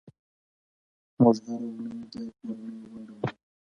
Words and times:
موږ 1.21 1.37
هره 1.45 1.67
اونۍ 1.69 2.01
د 2.11 2.13
کورنۍ 2.39 2.77
غونډه 2.89 3.15
لرو. 3.19 3.29